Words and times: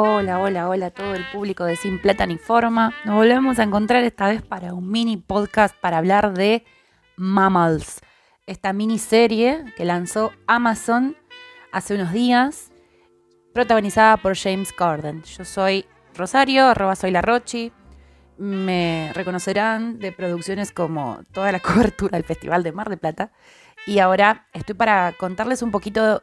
Hola, 0.00 0.38
hola, 0.38 0.68
hola 0.68 0.90
todo 0.92 1.16
el 1.16 1.28
público 1.32 1.64
de 1.64 1.74
Sin 1.74 2.00
Plata 2.00 2.24
ni 2.24 2.38
Forma. 2.38 2.94
Nos 3.04 3.16
volvemos 3.16 3.58
a 3.58 3.64
encontrar 3.64 4.04
esta 4.04 4.28
vez 4.28 4.42
para 4.42 4.72
un 4.72 4.88
mini 4.88 5.16
podcast 5.16 5.74
para 5.76 5.98
hablar 5.98 6.34
de 6.34 6.64
Mammals, 7.16 8.00
esta 8.46 8.72
miniserie 8.72 9.64
que 9.76 9.84
lanzó 9.84 10.30
Amazon 10.46 11.16
hace 11.72 11.96
unos 11.96 12.12
días, 12.12 12.70
protagonizada 13.52 14.18
por 14.18 14.36
James 14.36 14.72
Corden. 14.72 15.24
Yo 15.24 15.44
soy 15.44 15.84
Rosario, 16.14 16.66
arroba 16.66 16.94
soy 16.94 17.10
la 17.10 17.20
Rochi. 17.20 17.72
Me 18.36 19.10
reconocerán 19.14 19.98
de 19.98 20.12
producciones 20.12 20.70
como 20.70 21.18
toda 21.32 21.50
la 21.50 21.58
cobertura 21.58 22.18
del 22.18 22.24
Festival 22.24 22.62
de 22.62 22.70
Mar 22.70 22.88
de 22.88 22.98
Plata. 22.98 23.32
Y 23.84 23.98
ahora 23.98 24.46
estoy 24.52 24.76
para 24.76 25.10
contarles 25.18 25.60
un 25.60 25.72
poquito 25.72 26.22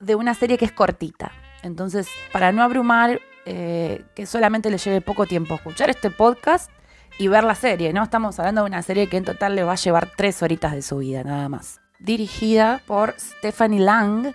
de 0.00 0.14
una 0.14 0.32
serie 0.32 0.56
que 0.56 0.64
es 0.64 0.72
cortita. 0.72 1.41
Entonces, 1.62 2.08
para 2.32 2.52
no 2.52 2.62
abrumar, 2.62 3.20
eh, 3.44 4.04
que 4.14 4.26
solamente 4.26 4.70
le 4.70 4.78
lleve 4.78 5.00
poco 5.00 5.26
tiempo 5.26 5.54
escuchar 5.54 5.90
este 5.90 6.10
podcast 6.10 6.70
y 7.18 7.28
ver 7.28 7.44
la 7.44 7.54
serie, 7.54 7.92
¿no? 7.92 8.02
Estamos 8.02 8.38
hablando 8.38 8.62
de 8.62 8.68
una 8.68 8.82
serie 8.82 9.08
que 9.08 9.16
en 9.16 9.24
total 9.24 9.56
le 9.56 9.64
va 9.64 9.72
a 9.72 9.76
llevar 9.76 10.10
tres 10.16 10.42
horitas 10.42 10.72
de 10.72 10.82
su 10.82 10.98
vida, 10.98 11.24
nada 11.24 11.48
más. 11.48 11.80
Dirigida 11.98 12.82
por 12.86 13.14
Stephanie 13.18 13.80
Lang 13.80 14.34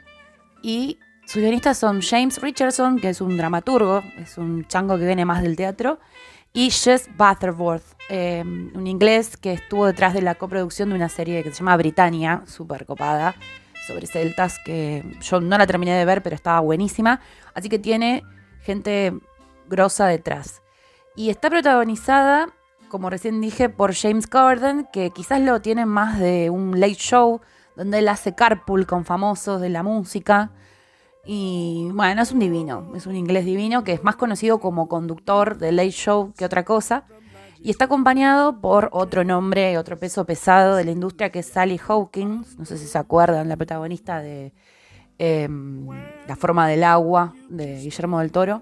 y 0.61 0.99
sus 1.25 1.41
guionistas 1.41 1.77
son 1.77 2.01
James 2.01 2.41
Richardson, 2.41 2.99
que 2.99 3.09
es 3.09 3.19
un 3.19 3.35
dramaturgo, 3.35 4.03
es 4.17 4.37
un 4.37 4.65
chango 4.65 4.97
que 4.97 5.05
viene 5.05 5.25
más 5.25 5.41
del 5.41 5.57
teatro, 5.57 5.99
y 6.53 6.71
Jess 6.71 7.09
Butterworth, 7.17 7.83
eh, 8.09 8.41
un 8.45 8.87
inglés 8.87 9.37
que 9.37 9.53
estuvo 9.53 9.85
detrás 9.85 10.13
de 10.13 10.21
la 10.21 10.35
coproducción 10.35 10.89
de 10.89 10.95
una 10.95 11.09
serie 11.09 11.43
que 11.43 11.51
se 11.51 11.57
llama 11.59 11.75
Britannia, 11.77 12.43
súper 12.45 12.85
copada, 12.85 13.35
sobre 13.87 14.07
celtas 14.07 14.59
que 14.59 15.03
yo 15.21 15.39
no 15.39 15.57
la 15.57 15.65
terminé 15.65 15.93
de 15.93 16.05
ver, 16.05 16.21
pero 16.21 16.35
estaba 16.35 16.59
buenísima. 16.59 17.21
Así 17.53 17.69
que 17.69 17.79
tiene 17.79 18.23
gente 18.61 19.13
grosa 19.67 20.07
detrás. 20.07 20.61
Y 21.15 21.29
está 21.29 21.49
protagonizada, 21.49 22.49
como 22.89 23.09
recién 23.09 23.41
dije, 23.41 23.69
por 23.69 23.95
James 23.95 24.27
Corden, 24.27 24.87
que 24.91 25.09
quizás 25.11 25.41
lo 25.41 25.61
tiene 25.61 25.85
más 25.85 26.19
de 26.19 26.49
un 26.49 26.79
late 26.79 26.95
show, 26.95 27.41
donde 27.75 27.99
él 27.99 28.09
hace 28.09 28.35
carpool 28.35 28.85
con 28.85 29.05
famosos 29.05 29.61
de 29.61 29.69
la 29.69 29.83
música. 29.83 30.51
Y 31.25 31.89
bueno, 31.93 32.21
es 32.21 32.31
un 32.31 32.39
divino, 32.39 32.91
es 32.95 33.05
un 33.05 33.15
inglés 33.15 33.45
divino 33.45 33.83
que 33.83 33.93
es 33.93 34.03
más 34.03 34.15
conocido 34.15 34.59
como 34.59 34.87
conductor 34.87 35.57
de 35.57 35.71
late 35.71 35.91
show 35.91 36.33
que 36.37 36.45
otra 36.45 36.63
cosa. 36.63 37.05
Y 37.59 37.71
está 37.71 37.85
acompañado 37.85 38.61
por 38.61 38.89
otro 38.91 39.23
nombre, 39.23 39.77
otro 39.77 39.97
peso 39.97 40.25
pesado 40.25 40.75
de 40.75 40.85
la 40.85 40.91
industria 40.91 41.31
que 41.31 41.39
es 41.39 41.47
Sally 41.47 41.79
Hawkins. 41.87 42.57
No 42.57 42.65
sé 42.65 42.77
si 42.77 42.85
se 42.85 42.97
acuerdan, 42.97 43.49
la 43.49 43.57
protagonista 43.57 44.21
de 44.21 44.53
em, 45.17 45.87
La 46.27 46.35
forma 46.35 46.67
del 46.67 46.83
agua 46.83 47.33
de 47.49 47.79
Guillermo 47.79 48.19
del 48.19 48.31
Toro. 48.31 48.61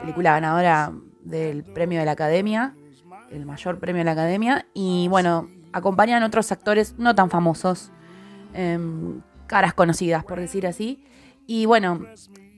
Película 0.00 0.32
ganadora 0.32 0.92
del 1.22 1.64
premio 1.64 2.00
de 2.00 2.04
la 2.04 2.12
Academia, 2.12 2.74
el 3.30 3.46
mayor 3.46 3.78
premio 3.78 4.00
de 4.00 4.04
la 4.04 4.12
Academia. 4.12 4.66
Y 4.74 5.08
bueno, 5.08 5.48
acompañan 5.72 6.22
otros 6.22 6.52
actores 6.52 6.96
no 6.98 7.14
tan 7.14 7.30
famosos, 7.30 7.90
em, 8.52 9.22
caras 9.46 9.72
conocidas, 9.72 10.24
por 10.24 10.38
decir 10.38 10.66
así. 10.66 11.04
Y 11.46 11.64
bueno, 11.64 12.06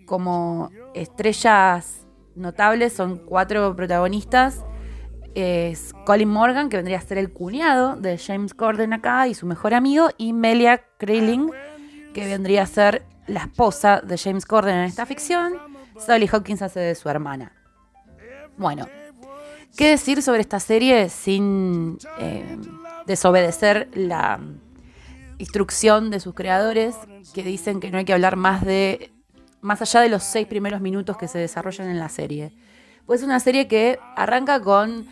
como 0.07 0.71
estrellas 0.95 2.07
notables 2.35 2.93
son 2.93 3.19
cuatro 3.19 3.77
protagonistas 3.77 4.65
es 5.35 5.93
Colin 6.05 6.29
Morgan, 6.29 6.69
que 6.69 6.77
vendría 6.77 6.99
a 6.99 7.01
ser 7.01 7.19
el 7.19 7.33
cuñado 7.33 7.97
de 7.97 8.19
James 8.19 8.55
Corden 8.55 8.93
acá 8.93 9.29
y 9.29 9.35
su 9.35 9.47
mejor 9.47 9.75
amigo, 9.75 10.09
y 10.19 10.33
Melia 10.33 10.85
Krilling, 10.99 11.51
que 12.13 12.27
vendría 12.27 12.63
a 12.63 12.67
ser 12.67 13.03
la 13.27 13.41
esposa 13.41 14.01
de 14.01 14.19
James 14.19 14.47
Corden 14.47 14.77
en 14.77 14.85
esta 14.85 15.07
ficción. 15.07 15.55
Sally 15.99 16.29
Hawkins 16.31 16.63
hace 16.63 16.81
de 16.81 16.95
su 16.95 17.09
hermana. 17.09 17.53
Bueno, 18.57 18.87
¿qué 19.77 19.89
decir 19.89 20.23
sobre 20.23 20.41
esta 20.41 20.61
serie 20.61 21.09
sin 21.09 21.99
eh, 22.19 22.59
desobedecer 23.07 23.89
la 23.95 24.41
instrucción 25.39 26.11
de 26.11 26.21
sus 26.21 26.35
creadores 26.35 26.97
que 27.35 27.43
dicen 27.43 27.81
que 27.81 27.91
no 27.91 27.99
hay 27.99 28.05
que 28.05 28.13
hablar 28.13 28.37
más 28.37 28.65
de 28.65 29.13
más 29.61 29.81
allá 29.81 30.01
de 30.01 30.09
los 30.09 30.25
seis 30.25 30.47
primeros 30.47 30.81
minutos 30.81 31.17
que 31.17 31.29
se 31.29 31.39
desarrollan 31.39 31.89
en 31.89 31.99
la 31.99 32.09
serie? 32.09 32.53
Pues 33.07 33.21
es 33.21 33.27
una 33.27 33.41
serie 33.41 33.69
que 33.69 33.99
arranca 34.17 34.61
con 34.61 35.07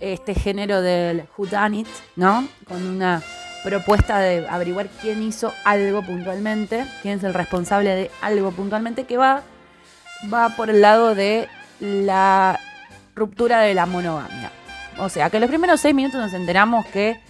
este 0.00 0.34
género 0.34 0.82
del 0.82 1.24
whodunit, 1.36 1.88
¿no? 2.16 2.46
Con 2.66 2.86
una 2.86 3.22
propuesta 3.62 4.18
de 4.18 4.46
averiguar 4.48 4.88
quién 5.00 5.22
hizo 5.22 5.52
algo 5.64 6.02
puntualmente, 6.02 6.84
quién 7.02 7.18
es 7.18 7.24
el 7.24 7.34
responsable 7.34 7.90
de 7.90 8.10
algo 8.20 8.50
puntualmente, 8.50 9.04
que 9.04 9.16
va, 9.16 9.42
va 10.32 10.50
por 10.50 10.70
el 10.70 10.80
lado 10.80 11.14
de 11.14 11.48
la 11.80 12.58
ruptura 13.14 13.60
de 13.60 13.74
la 13.74 13.86
monogamia. 13.86 14.50
O 14.98 15.08
sea, 15.08 15.30
que 15.30 15.36
en 15.36 15.42
los 15.42 15.50
primeros 15.50 15.80
seis 15.80 15.94
minutos 15.94 16.20
nos 16.20 16.34
enteramos 16.34 16.84
que 16.86 17.20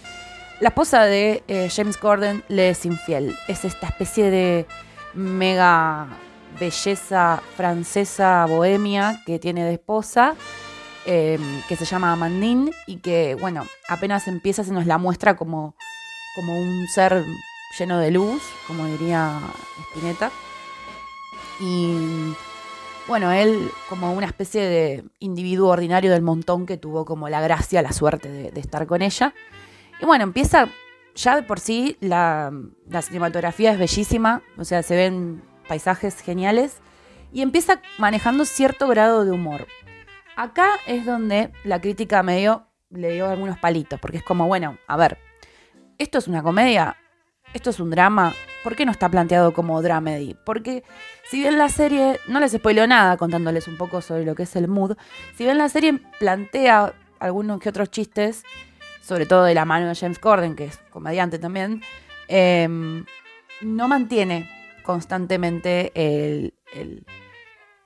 la 0.59 0.69
esposa 0.69 1.03
de 1.03 1.43
eh, 1.47 1.69
James 1.73 1.99
Gordon 1.99 2.43
le 2.47 2.69
es 2.69 2.85
infiel. 2.85 3.35
Es 3.47 3.65
esta 3.65 3.87
especie 3.87 4.31
de 4.31 4.65
mega 5.13 6.07
belleza 6.59 7.41
francesa 7.55 8.45
bohemia 8.45 9.21
que 9.25 9.39
tiene 9.39 9.63
de 9.63 9.73
esposa, 9.73 10.35
em, 11.05 11.61
que 11.67 11.75
se 11.75 11.85
llama 11.85 12.13
Amandine, 12.13 12.71
y 12.87 12.97
que, 12.97 13.35
bueno, 13.35 13.65
apenas 13.89 14.27
empieza 14.27 14.63
se 14.63 14.71
nos 14.71 14.85
la 14.85 14.97
muestra 14.97 15.35
como, 15.35 15.75
como 16.35 16.57
un 16.57 16.87
ser 16.87 17.23
lleno 17.77 17.99
de 17.99 18.11
luz, 18.11 18.41
como 18.67 18.85
diría 18.85 19.39
Spinetta. 19.89 20.31
Y 21.59 22.33
bueno, 23.07 23.31
él 23.31 23.69
como 23.89 24.13
una 24.13 24.27
especie 24.27 24.61
de 24.61 25.03
individuo 25.19 25.69
ordinario 25.69 26.11
del 26.11 26.21
montón 26.21 26.65
que 26.65 26.77
tuvo 26.77 27.05
como 27.05 27.29
la 27.29 27.41
gracia, 27.41 27.81
la 27.81 27.91
suerte 27.91 28.29
de, 28.29 28.59
estar 28.59 28.87
con 28.87 29.01
ella. 29.01 29.33
Y 30.01 30.05
bueno, 30.05 30.23
empieza 30.23 30.69
ya 31.15 31.35
de 31.35 31.43
por 31.43 31.59
sí, 31.59 31.97
la, 31.99 32.51
la 32.89 33.01
cinematografía 33.01 33.73
es 33.73 33.77
bellísima, 33.77 34.41
o 34.57 34.63
sea, 34.63 34.81
se 34.83 34.95
ven 34.95 35.43
paisajes 35.67 36.19
geniales 36.21 36.77
y 37.31 37.41
empieza 37.41 37.81
manejando 37.97 38.45
cierto 38.45 38.87
grado 38.87 39.25
de 39.25 39.31
humor. 39.31 39.67
Acá 40.35 40.69
es 40.87 41.05
donde 41.05 41.51
la 41.63 41.79
crítica 41.81 42.23
medio 42.23 42.67
le 42.89 43.13
dio 43.13 43.29
algunos 43.29 43.57
palitos, 43.57 43.99
porque 43.99 44.17
es 44.17 44.23
como, 44.23 44.47
bueno, 44.47 44.77
a 44.87 44.97
ver, 44.97 45.17
esto 45.97 46.17
es 46.19 46.27
una 46.27 46.43
comedia, 46.43 46.97
esto 47.53 47.69
es 47.69 47.79
un 47.79 47.89
drama, 47.89 48.33
¿por 48.63 48.75
qué 48.75 48.85
no 48.85 48.91
está 48.91 49.09
planteado 49.09 49.53
como 49.53 49.81
dramedy? 49.81 50.35
Porque 50.45 50.83
si 51.29 51.39
bien 51.39 51.57
la 51.57 51.69
serie, 51.69 52.19
no 52.27 52.39
les 52.39 52.51
spoileo 52.53 52.87
nada 52.87 53.17
contándoles 53.17 53.67
un 53.67 53.77
poco 53.77 54.01
sobre 54.01 54.25
lo 54.25 54.35
que 54.35 54.43
es 54.43 54.55
el 54.55 54.67
mood, 54.67 54.95
si 55.35 55.43
bien 55.43 55.57
la 55.57 55.69
serie 55.69 55.99
plantea 56.19 56.93
algunos 57.19 57.59
que 57.59 57.69
otros 57.69 57.89
chistes, 57.89 58.43
sobre 59.01 59.25
todo 59.25 59.43
de 59.43 59.53
la 59.53 59.65
mano 59.65 59.87
de 59.87 59.95
James 59.95 60.19
Corden, 60.19 60.55
que 60.55 60.65
es 60.65 60.77
comediante 60.89 61.39
también, 61.39 61.81
em, 62.27 63.05
no 63.61 63.87
mantiene 63.87 64.49
constantemente 64.83 65.91
el, 65.95 66.53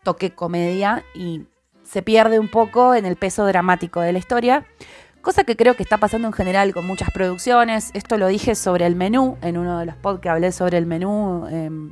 toque 0.03 0.33
comedia 0.33 1.03
y 1.13 1.47
se 1.83 2.01
pierde 2.01 2.39
un 2.39 2.49
poco 2.49 2.95
en 2.95 3.05
el 3.05 3.17
peso 3.17 3.45
dramático 3.45 3.99
de 3.99 4.13
la 4.13 4.19
historia. 4.19 4.65
Cosa 5.21 5.43
que 5.43 5.57
creo 5.57 5.75
que 5.75 5.83
está 5.83 5.97
pasando 5.97 6.27
en 6.27 6.33
general 6.33 6.73
con 6.73 6.87
muchas 6.87 7.11
producciones. 7.11 7.91
Esto 7.93 8.17
lo 8.17 8.27
dije 8.27 8.55
sobre 8.55 8.85
el 8.85 8.95
menú, 8.95 9.37
en 9.41 9.57
uno 9.57 9.79
de 9.79 9.85
los 9.85 9.95
podcasts 9.95 10.35
hablé 10.35 10.51
sobre 10.53 10.77
el 10.77 10.85
menú. 10.85 11.45
Em, 11.49 11.91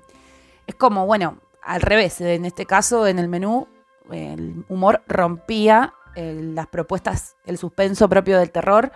es 0.65 0.75
como, 0.75 1.05
bueno, 1.05 1.39
al 1.61 1.81
revés. 1.81 2.21
En 2.21 2.45
este 2.45 2.65
caso, 2.65 3.05
en 3.05 3.19
el 3.19 3.27
menú, 3.27 3.67
el 4.11 4.63
humor 4.69 5.03
rompía 5.07 5.93
las 6.15 6.67
propuestas, 6.67 7.35
el 7.45 7.57
suspenso 7.57 8.07
propio 8.07 8.39
del 8.39 8.51
terror. 8.51 8.91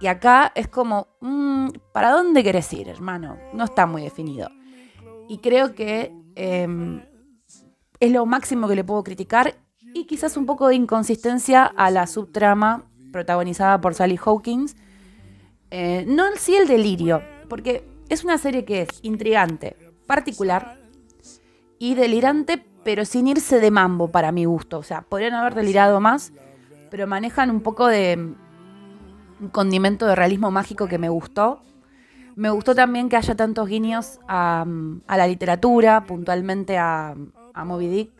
Y 0.00 0.06
acá 0.06 0.52
es 0.54 0.68
como, 0.68 1.08
mm, 1.20 1.68
¿para 1.92 2.10
dónde 2.10 2.44
querés 2.44 2.72
ir, 2.72 2.88
hermano? 2.88 3.38
No 3.52 3.64
está 3.64 3.86
muy 3.86 4.02
definido. 4.02 4.48
Y 5.28 5.38
creo 5.38 5.74
que 5.74 6.12
em, 6.34 7.02
es 8.00 8.12
lo 8.12 8.26
máximo 8.26 8.68
que 8.68 8.74
le 8.74 8.84
puedo 8.84 9.02
criticar 9.02 9.54
y 9.94 10.06
quizás 10.06 10.36
un 10.36 10.46
poco 10.46 10.68
de 10.68 10.74
inconsistencia 10.74 11.64
a 11.64 11.90
la 11.90 12.06
subtrama 12.06 12.84
protagonizada 13.12 13.80
por 13.80 13.94
Sally 13.94 14.18
Hawkins. 14.22 14.76
Eh, 15.70 16.04
no 16.06 16.24
sí 16.36 16.56
el 16.56 16.66
delirio, 16.66 17.22
porque 17.48 17.84
es 18.08 18.24
una 18.24 18.38
serie 18.38 18.64
que 18.64 18.82
es 18.82 18.88
intrigante, 19.02 19.76
particular 20.06 20.78
y 21.78 21.94
delirante, 21.94 22.62
pero 22.84 23.04
sin 23.04 23.26
irse 23.28 23.60
de 23.60 23.70
mambo 23.70 24.08
para 24.08 24.32
mi 24.32 24.44
gusto. 24.44 24.78
O 24.78 24.82
sea, 24.82 25.02
podrían 25.02 25.34
haber 25.34 25.54
delirado 25.54 26.00
más, 26.00 26.32
pero 26.90 27.06
manejan 27.06 27.50
un 27.50 27.60
poco 27.60 27.86
de 27.86 28.34
un 29.40 29.48
condimento 29.48 30.06
de 30.06 30.14
realismo 30.14 30.50
mágico 30.50 30.86
que 30.86 30.98
me 30.98 31.08
gustó 31.08 31.62
me 32.36 32.50
gustó 32.50 32.74
también 32.74 33.08
que 33.08 33.16
haya 33.16 33.34
tantos 33.34 33.68
guiños 33.68 34.20
a, 34.28 34.64
la 35.08 35.26
literatura, 35.26 36.04
puntualmente 36.04 36.78
a, 36.78 37.14
Moby 37.64 37.88
Dick. 37.88 38.10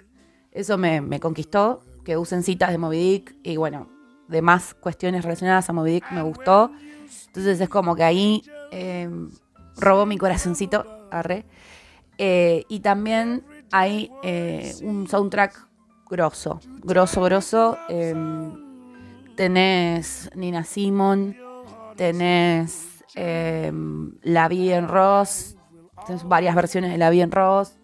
Eso 0.52 0.78
me, 0.78 1.20
conquistó, 1.20 1.82
que 2.04 2.16
usen 2.16 2.42
citas 2.42 2.70
de 2.70 2.78
Moby 2.78 2.98
Dick 2.98 3.36
y 3.42 3.56
bueno, 3.56 3.88
demás 4.28 4.74
cuestiones 4.74 5.24
relacionadas 5.24 5.68
a 5.68 5.72
Moby 5.72 5.92
Dick 5.92 6.10
me 6.12 6.22
gustó. 6.22 6.70
Entonces 7.26 7.60
es 7.60 7.68
como 7.68 7.96
que 7.96 8.04
ahí 8.04 8.42
eh, 8.70 9.08
robó 9.76 10.06
mi 10.06 10.16
corazoncito, 10.18 10.86
arre. 11.10 11.44
Eh, 12.18 12.64
y 12.68 12.80
también 12.80 13.44
hay 13.72 14.10
eh, 14.22 14.72
un 14.82 15.08
soundtrack 15.08 15.66
grosso, 16.08 16.60
grosso, 16.82 17.22
grosso. 17.22 17.78
Em, 17.88 18.52
tenés 19.34 20.30
Nina 20.36 20.62
Simon, 20.62 21.36
tenés 21.96 22.93
em, 23.14 24.12
La 24.22 24.48
Vie 24.48 24.74
en 24.74 24.88
Ross, 24.88 25.56
tenés 26.06 26.24
varias 26.24 26.54
versiones 26.54 26.90
de 26.90 26.98
La 26.98 27.10
Vie 27.10 27.22
en 27.22 27.30
Ross. 27.30 27.76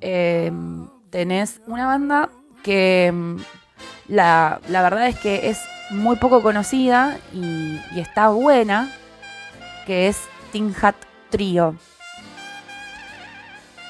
Em, 0.00 0.88
tenés 1.10 1.60
una 1.66 1.86
banda 1.86 2.30
que 2.62 3.12
la, 4.08 4.60
verdad 4.68 5.06
es 5.08 5.18
que 5.18 5.50
es 5.50 5.60
muy 5.90 6.16
poco 6.16 6.42
conocida 6.42 7.18
y, 7.32 7.80
está 7.96 8.28
buena, 8.28 8.90
que 9.86 10.08
es 10.08 10.20
Tin 10.52 10.74
Hat 10.80 10.96
Trio. 11.30 11.76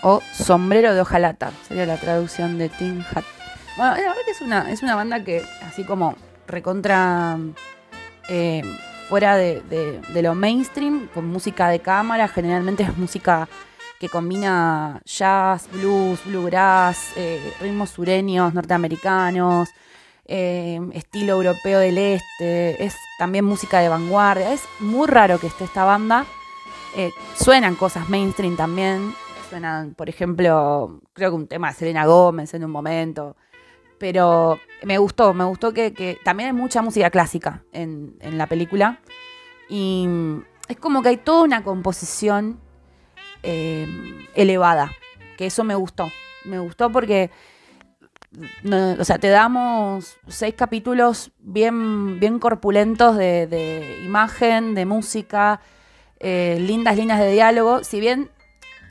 O 0.03 0.23
Sombrero 0.33 0.95
de 0.95 1.03
Hojalata, 1.03 1.53
sería 1.69 1.85
la 1.85 1.97
traducción 1.97 2.57
de 2.57 2.71
Tin 2.71 3.05
Hat. 3.15 3.25
Bueno, 3.77 3.97
la 3.97 4.01
verdad 4.01 4.15
que 4.25 4.31
es 4.31 4.41
una, 4.41 4.71
es 4.71 4.83
una 4.83 4.95
banda 4.95 5.25
que, 5.25 5.45
así 5.67 5.85
como 5.85 6.17
recontra 6.47 7.39
eh, 8.29 8.63
fuera 9.11 9.37
de, 9.37 10.01
lo 10.23 10.37
mainstream, 10.37 11.09
con 11.13 11.27
música 11.27 11.69
de 11.69 11.81
cámara, 11.81 12.29
generalmente 12.29 12.85
es 12.85 12.97
música 12.97 13.49
que 13.99 14.09
combina 14.09 15.03
jazz, 15.05 15.69
blues, 15.73 16.25
bluegrass, 16.25 17.13
eh, 17.17 17.53
ritmos 17.61 17.91
sureños, 17.91 18.55
norteamericanos, 18.55 19.69
eh, 20.27 20.81
estilo 20.93 21.33
europeo 21.33 21.81
del 21.81 21.99
este, 21.99 22.85
es 22.85 22.95
también 23.19 23.45
música 23.45 23.81
de 23.81 23.89
vanguardia, 23.89 24.53
es 24.53 24.63
muy 24.79 25.09
raro 25.09 25.41
que 25.41 25.49
esté 25.49 25.65
esta 25.65 25.85
banda. 25.85 26.25
suenan 27.35 27.75
cosas 27.75 28.09
mainstream 28.09 28.57
también, 28.57 29.13
suenan, 29.49 29.95
por 29.95 30.09
ejemplo, 30.09 31.01
creo 31.15 31.31
que 31.31 31.37
un 31.37 31.49
tema 31.49 31.71
de 31.71 31.75
Selena 31.75 32.07
Gómez 32.07 32.55
en 32.55 32.65
un 32.65 32.71
momento, 32.71 33.37
pero 34.01 34.59
me 34.83 34.97
gustó, 34.97 35.35
me 35.35 35.45
gustó 35.45 35.75
que, 35.75 36.19
también 36.25 36.49
hay 36.49 36.53
mucha 36.55 36.81
música 36.81 37.11
clásica 37.11 37.63
en, 37.71 38.17
la 38.23 38.47
película. 38.47 38.99
Y 39.69 40.09
es 40.69 40.79
como 40.79 41.03
que 41.03 41.11
hay 41.11 41.17
toda 41.19 41.45
una 41.45 41.63
composición 41.63 42.59
eh, 43.43 43.87
elevada, 44.35 44.91
que 45.37 45.47
eso 45.47 45.65
me 45.65 45.75
gustó. 45.75 46.11
Me 46.47 46.59
gustó 46.59 46.91
porque, 46.91 47.31
o 48.99 49.05
sea, 49.05 49.19
te 49.19 49.29
damos 49.29 50.17
seis 50.29 50.55
capítulos 50.55 51.31
bien, 51.39 52.19
bien 52.19 52.39
corpulentos 52.39 53.19
de, 53.19 54.01
imagen, 54.03 54.75
de 54.75 54.87
música, 54.87 55.61
eh, 56.21 56.57
lindas 56.59 56.97
líneas 56.97 57.21
de 57.21 57.33
diálogo. 57.33 57.85
Si 57.85 58.01
bien 58.01 58.31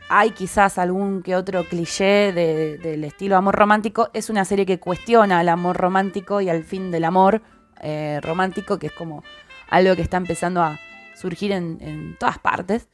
hay 0.09 0.31
quizás 0.31 0.79
algún 0.79 1.21
que 1.21 1.35
otro 1.35 1.63
cliché 1.63 2.33
del 2.33 3.03
estilo 3.03 3.38
amor 3.38 3.56
romántico. 3.56 4.09
Es 4.13 4.31
una 4.31 4.44
serie 4.44 4.65
que 4.65 4.79
cuestiona 4.79 5.39
el 5.39 5.50
amor 5.50 5.77
romántico 5.77 6.41
y 6.41 6.50
al 6.50 6.63
fin 6.63 6.89
del 6.89 7.06
amor 7.06 7.44
eh, 7.79 8.19
romántico, 8.23 8.79
que 8.79 8.88
es 8.88 8.94
como 8.94 9.23
algo 9.69 9.95
que 9.95 10.01
está 10.01 10.17
empezando 10.17 10.63
a 10.63 10.79
surgir 11.15 11.51
en, 11.51 12.17
todas 12.19 12.39
partes. 12.39 12.89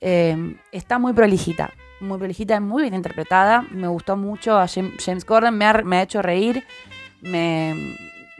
Eh, 0.00 0.56
está 0.72 0.98
muy 0.98 1.12
prolijita, 1.12 1.70
muy 2.00 2.16
prolijita, 2.18 2.58
muy 2.60 2.82
bien 2.82 2.94
interpretada. 2.94 3.66
Me 3.70 3.86
gustó 3.88 4.16
mucho 4.16 4.56
a 4.58 4.66
James 4.66 5.26
Gordon, 5.26 5.58
me 5.58 5.66
ha, 5.66 6.02
hecho 6.02 6.22
reír, 6.22 6.64
me, 7.20 7.94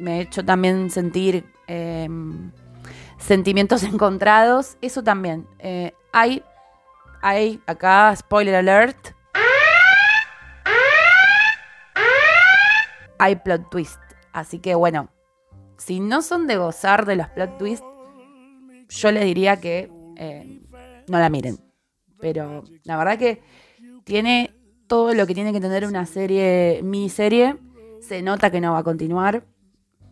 ha 0.07 0.17
hecho 0.17 0.43
también 0.43 0.89
sentir 0.89 1.45
eh, 1.67 2.09
sentimientos 3.19 3.83
encontrados. 3.85 4.79
Eso 4.81 5.05
también. 5.05 5.47
hay 6.11 6.43
hay 7.25 7.59
acá, 7.67 8.15
spoiler 8.15 8.55
alert. 8.55 9.17
Hay 13.19 13.37
plot 13.37 13.71
twist. 13.71 13.99
Así 14.35 14.59
que 14.59 14.75
bueno, 14.75 15.09
si 15.79 16.01
no 16.01 16.21
son 16.21 16.47
de 16.47 16.59
gozar 16.59 17.07
de 17.07 17.17
los 17.17 17.27
plot 17.29 17.57
twists, 17.57 17.87
yo 18.91 19.11
les 19.11 19.25
diría 19.25 19.59
que 19.59 19.91
eh, 20.17 20.61
no 21.09 21.19
la 21.19 21.31
miren. 21.31 21.59
Pero 22.21 22.63
la 22.83 22.99
verdad 22.99 23.19
que 23.19 23.43
tiene 24.05 24.55
todo 24.87 25.15
lo 25.15 25.27
que 25.27 25.35
tiene 25.35 25.55
que 25.55 25.63
tener 25.63 25.87
una 25.87 26.05
serie, 26.05 26.81
miniserie. 26.83 27.57
Se 28.03 28.21
nota 28.21 28.51
que 28.51 28.61
no 28.61 28.75
va 28.75 28.81
a 28.81 28.85
continuar. 28.85 29.47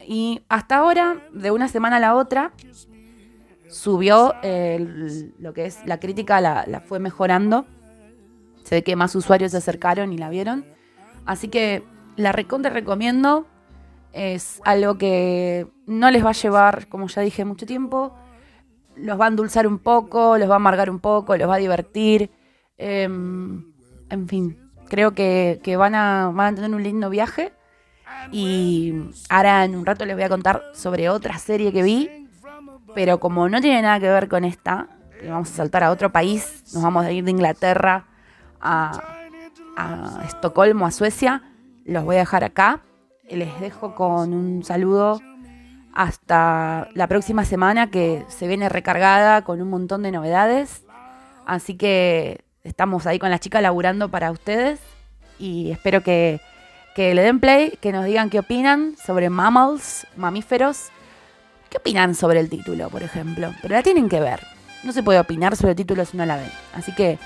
Y 0.00 0.40
hasta 0.48 0.78
ahora, 0.78 1.28
de 1.34 1.50
una 1.50 1.68
semana 1.68 1.96
a 1.96 2.00
la 2.00 2.16
otra, 2.16 2.52
subió 3.72 4.34
lo 5.38 5.54
que 5.54 5.66
es 5.66 5.80
la 5.86 5.98
crítica, 5.98 6.40
la, 6.40 6.82
fue 6.86 7.00
mejorando. 7.00 7.66
Se 8.64 8.76
ve 8.76 8.82
que 8.84 8.94
más 8.94 9.14
usuarios 9.16 9.52
se 9.52 9.56
acercaron 9.56 10.12
y 10.12 10.18
la 10.18 10.28
vieron. 10.28 10.64
Así 11.26 11.48
que 11.48 11.82
la 12.16 12.32
recontra 12.32 12.70
recomiendo. 12.70 13.46
Es 14.12 14.60
algo 14.64 14.98
que 14.98 15.66
no 15.86 16.10
les 16.10 16.24
va 16.24 16.30
a 16.30 16.34
llevar, 16.34 16.86
como 16.88 17.08
ya 17.08 17.22
dije, 17.22 17.44
mucho 17.46 17.64
tiempo. 17.64 18.14
Los 18.94 19.18
va 19.18 19.24
a 19.24 19.28
endulzar 19.28 19.66
un 19.66 19.78
poco, 19.78 20.36
los 20.36 20.50
va 20.50 20.54
a 20.54 20.56
amargar 20.56 20.90
un 20.90 21.00
poco, 21.00 21.36
los 21.36 21.48
va 21.48 21.54
a 21.54 21.58
divertir. 21.58 22.30
Em, 22.76 23.72
en 24.10 24.28
fin, 24.28 24.70
creo 24.88 25.12
que, 25.14 25.58
van, 25.78 25.94
a, 25.94 26.30
van 26.34 26.52
a 26.52 26.56
tener 26.56 26.74
un 26.74 26.82
lindo 26.82 27.08
viaje. 27.08 27.54
Y 28.30 28.92
ahora 29.30 29.64
en 29.64 29.74
un 29.74 29.86
rato 29.86 30.04
les 30.04 30.14
voy 30.14 30.24
a 30.24 30.28
contar 30.28 30.62
sobre 30.74 31.08
otra 31.08 31.38
serie 31.38 31.72
que 31.72 31.82
vi 31.82 32.21
pero 32.94 33.20
como 33.20 33.48
no 33.48 33.60
tiene 33.60 33.82
nada 33.82 34.00
que 34.00 34.08
ver 34.08 34.28
con 34.28 34.44
esta, 34.44 34.88
vamos 35.28 35.50
a 35.50 35.54
saltar 35.54 35.84
a 35.84 35.90
otro 35.90 36.12
país, 36.12 36.64
nos 36.74 36.82
vamos 36.82 37.04
a 37.04 37.12
ir 37.12 37.24
de 37.24 37.30
Inglaterra 37.30 38.06
a, 38.60 39.18
Estocolmo, 40.26 40.86
a 40.86 40.90
Suecia, 40.90 41.42
los 41.84 42.04
voy 42.04 42.16
a 42.16 42.20
dejar 42.20 42.44
acá. 42.44 42.80
Les 43.28 43.58
dejo 43.60 43.94
con 43.94 44.34
un 44.34 44.62
saludo 44.62 45.20
hasta 45.94 46.88
la 46.94 47.06
próxima 47.06 47.44
semana 47.44 47.90
que 47.90 48.24
se 48.28 48.46
viene 48.46 48.68
recargada 48.68 49.42
con 49.42 49.62
un 49.62 49.70
montón 49.70 50.02
de 50.02 50.12
novedades. 50.12 50.84
Así 51.46 51.76
que 51.76 52.44
estamos 52.64 53.06
ahí 53.06 53.18
con 53.18 53.30
las 53.30 53.40
chicas 53.40 53.62
laburando 53.62 54.10
para 54.10 54.30
ustedes 54.30 54.80
y 55.38 55.70
espero 55.70 56.02
que, 56.02 56.40
que 56.94 57.14
le 57.14 57.22
den 57.22 57.40
play, 57.40 57.78
que 57.80 57.92
nos 57.92 58.04
digan 58.04 58.28
qué 58.28 58.40
opinan 58.40 58.94
sobre 59.02 59.30
mammals, 59.30 60.06
mamíferos 60.16 60.90
¿Qué 61.72 61.78
opinan 61.78 62.14
sobre 62.14 62.38
el 62.38 62.50
título, 62.50 62.90
por 62.90 63.02
ejemplo? 63.02 63.50
Pero 63.62 63.74
la 63.74 63.82
tienen 63.82 64.10
que 64.10 64.20
ver. 64.20 64.40
No 64.84 64.92
se 64.92 65.02
puede 65.02 65.18
opinar 65.18 65.56
sobre 65.56 65.70
el 65.70 65.76
título 65.76 66.04
si 66.04 66.18
no 66.18 66.26
la 66.26 66.36
ven. 66.36 66.50
Así 66.74 66.94
que 66.94 67.18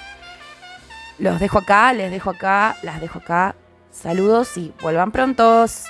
los 1.18 1.40
dejo 1.40 1.58
acá, 1.58 1.92
les 1.92 2.12
dejo 2.12 2.30
acá, 2.30 2.76
las 2.84 3.00
dejo 3.00 3.18
acá. 3.18 3.56
Saludos 3.90 4.56
y 4.56 4.72
vuelvan 4.80 5.10
prontos. 5.10 5.86